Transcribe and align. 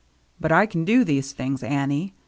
But 0.39 0.51
I 0.51 0.65
can 0.65 0.83
do 0.83 1.03
these 1.03 1.31
things, 1.31 1.61
Annie. 1.61 2.15